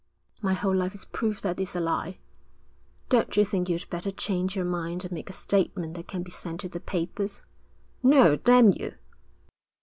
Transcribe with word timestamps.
'My 0.41 0.53
whole 0.55 0.75
life 0.75 0.95
is 0.95 1.05
proof 1.05 1.41
that 1.41 1.59
it's 1.59 1.75
a 1.75 1.79
lie.' 1.79 2.17
'Don't 3.09 3.37
you 3.37 3.45
think 3.45 3.69
you'd 3.69 3.87
better 3.91 4.09
change 4.09 4.55
your 4.55 4.65
mind 4.65 5.03
and 5.05 5.11
make 5.11 5.29
a 5.29 5.31
statement 5.31 5.93
that 5.93 6.07
can 6.07 6.23
be 6.23 6.31
sent 6.31 6.61
to 6.61 6.69
the 6.69 6.79
papers?' 6.79 7.43
'No, 8.01 8.35
damn 8.35 8.71
you!' 8.71 8.95